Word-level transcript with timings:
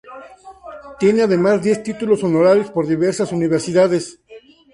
Tiene 0.99 1.21
además 1.21 1.61
diez 1.61 1.83
títulos 1.83 2.23
honorarios 2.23 2.71
por 2.71 2.87
diversas 2.87 3.31
universidades. 3.31 4.19